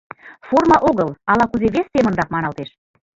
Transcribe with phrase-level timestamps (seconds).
[0.47, 2.69] Форма огыл, ала-кузе вес семынрак маналтеш.